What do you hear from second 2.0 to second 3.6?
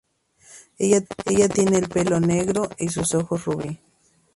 negro y ojos